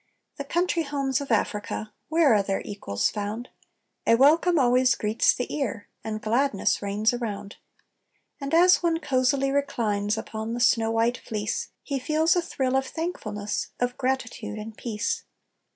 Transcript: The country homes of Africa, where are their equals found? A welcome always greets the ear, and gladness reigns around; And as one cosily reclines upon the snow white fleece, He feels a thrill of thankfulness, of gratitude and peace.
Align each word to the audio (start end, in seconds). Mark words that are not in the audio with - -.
The 0.37 0.43
country 0.45 0.81
homes 0.81 1.21
of 1.21 1.31
Africa, 1.31 1.93
where 2.09 2.33
are 2.33 2.41
their 2.41 2.61
equals 2.65 3.11
found? 3.11 3.49
A 4.07 4.15
welcome 4.15 4.57
always 4.57 4.95
greets 4.95 5.31
the 5.31 5.55
ear, 5.55 5.89
and 6.03 6.19
gladness 6.23 6.81
reigns 6.81 7.13
around; 7.13 7.57
And 8.39 8.51
as 8.51 8.81
one 8.81 8.97
cosily 8.99 9.51
reclines 9.51 10.17
upon 10.17 10.55
the 10.55 10.59
snow 10.59 10.89
white 10.89 11.19
fleece, 11.19 11.69
He 11.83 11.99
feels 11.99 12.35
a 12.35 12.41
thrill 12.41 12.75
of 12.75 12.87
thankfulness, 12.87 13.67
of 13.79 13.95
gratitude 13.95 14.57
and 14.57 14.75
peace. 14.75 15.21